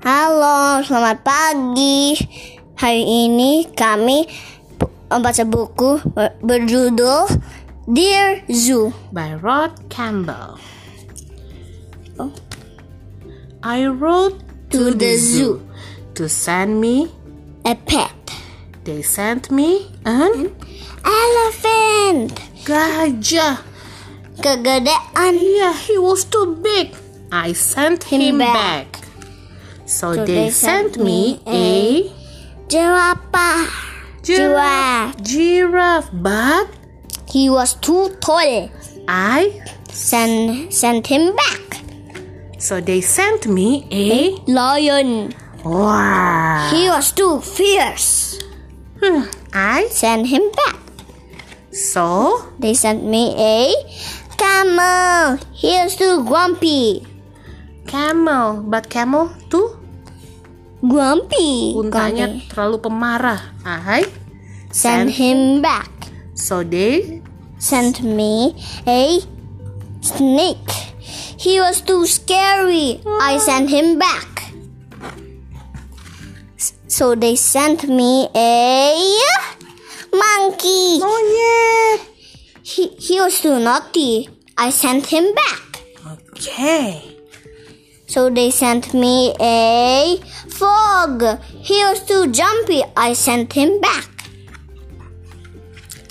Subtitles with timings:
[0.00, 2.16] Halo, selamat pagi.
[2.80, 4.24] Hari ini kami
[5.12, 7.28] membaca buku ber- berjudul
[7.84, 8.94] Dear Zoo.
[9.12, 10.56] by Rod Campbell.
[12.16, 12.32] Oh.
[13.60, 14.40] I wrote
[14.72, 15.60] To the zoo.
[16.16, 17.12] to send me.
[17.68, 18.14] A pet.
[18.88, 20.48] They sent me an
[21.04, 22.32] Elephant.
[22.64, 23.60] gajah.
[24.40, 25.36] Kegedean.
[25.36, 26.96] Yeah, he was too big.
[27.28, 28.56] I sent Him him, back.
[28.56, 28.90] back.
[29.90, 32.12] So, So they, they sent sent me me a
[32.70, 33.66] Jerapah.
[34.22, 35.18] giraffe.
[35.22, 36.70] Giraffe, but
[37.26, 38.70] He was too tall.
[39.10, 39.50] I.
[39.90, 41.82] sent send him back.
[42.62, 44.38] So they sent me a.
[44.46, 45.34] Lion.
[45.66, 46.70] Wow.
[46.70, 48.38] He was too fierce.
[49.02, 49.88] Hmm, I.
[49.90, 50.78] sent him back.
[51.74, 53.74] So They sent me a
[54.38, 55.38] camel.
[55.50, 57.06] He was too grumpy.
[57.90, 59.79] camel, but camel too
[60.80, 61.76] Grumpy.
[61.76, 62.48] untanya Grumpy.
[62.48, 63.40] terlalu pemarah.
[63.64, 64.04] I
[64.70, 65.90] Send him back.
[66.32, 67.20] so they
[67.60, 68.56] Sent me
[68.88, 69.20] a
[70.00, 70.72] snake.
[71.36, 73.04] He was too scary.
[73.20, 74.48] I sent him back.
[76.88, 78.96] So they sent me a
[80.08, 81.04] monkey.
[81.04, 82.00] monyet.
[82.64, 84.28] He, he was too naughty.
[84.56, 85.84] I sent him back.
[86.32, 87.19] Okay.
[88.10, 90.18] So they sent me a
[90.50, 91.22] frog.
[91.62, 92.82] He was too jumpy.
[92.98, 94.10] I sent him back.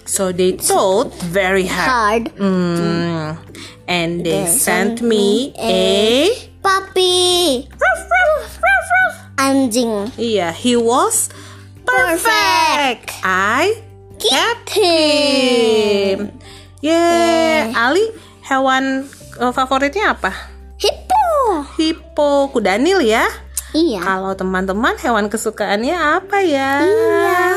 [0.08, 2.32] So they thought very hard.
[2.32, 2.40] Hard.
[2.40, 3.38] Mm.
[3.84, 6.32] And they They sent sent me a
[6.64, 7.68] Puppy.
[9.36, 10.12] Anjing.
[10.16, 10.56] yeah.
[10.56, 11.28] He was
[11.84, 13.12] perfect.
[13.28, 13.76] I
[14.20, 16.32] kept him.
[16.80, 17.76] Yeah.
[17.76, 18.08] Ali,
[18.48, 19.04] hewan
[19.36, 20.59] eh, favoritnya apa?
[21.80, 22.52] Hippo.
[22.52, 23.24] Kudanil ya.
[23.72, 24.04] Iya.
[24.04, 26.84] Kalau teman-teman hewan kesukaannya apa ya?
[26.84, 27.48] Iya.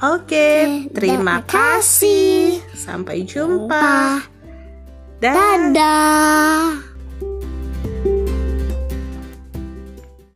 [0.00, 2.60] Oke, terima terima kasih.
[2.60, 2.76] kasih.
[2.76, 4.20] Sampai jumpa.
[5.20, 5.72] Dadah.
[5.72, 6.89] Dadah.